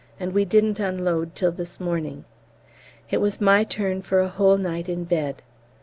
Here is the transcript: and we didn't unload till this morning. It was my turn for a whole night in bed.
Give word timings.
and 0.19 0.33
we 0.33 0.43
didn't 0.43 0.79
unload 0.79 1.35
till 1.35 1.51
this 1.51 1.79
morning. 1.79 2.25
It 3.11 3.21
was 3.21 3.39
my 3.39 3.63
turn 3.63 4.01
for 4.01 4.19
a 4.19 4.29
whole 4.29 4.57
night 4.57 4.89
in 4.89 5.03
bed. 5.03 5.43